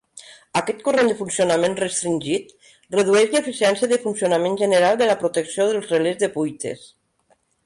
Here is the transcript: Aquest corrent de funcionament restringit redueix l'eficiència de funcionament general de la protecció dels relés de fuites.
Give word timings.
Aquest 0.59 0.79
corrent 0.85 1.09
de 1.11 1.17
funcionament 1.19 1.75
restringit 1.81 2.49
redueix 2.97 3.37
l'eficiència 3.37 3.91
de 3.93 4.01
funcionament 4.07 4.59
general 4.63 4.99
de 5.03 5.11
la 5.11 5.19
protecció 5.25 5.69
dels 5.73 5.95
relés 5.95 6.23
de 6.27 6.33
fuites. 6.39 6.89